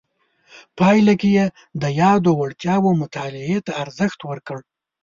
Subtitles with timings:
[0.77, 1.45] پایله کې یې
[1.81, 4.59] د یادو وړتیاو مطالعې ته ارزښت ورکړ.